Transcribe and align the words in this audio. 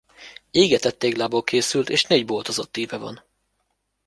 Égetett 0.51 0.99
téglából 0.99 1.43
készült 1.43 1.89
és 1.89 2.03
négy 2.05 2.25
boltozott 2.25 2.77
íve 2.77 2.97
van. 2.97 3.23